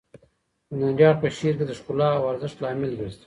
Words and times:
هنري 0.81 1.03
اړخ 1.09 1.17
په 1.21 1.27
شعر 1.37 1.53
کې 1.57 1.65
د 1.67 1.71
ښکلا 1.79 2.09
او 2.17 2.23
ارزښت 2.31 2.57
لامل 2.61 2.91
ګرځي. 2.99 3.19